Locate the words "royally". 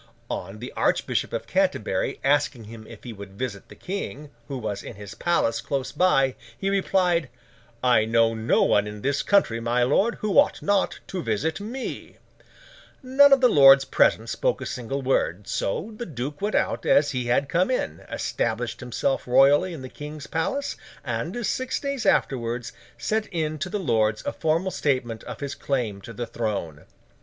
19.27-19.71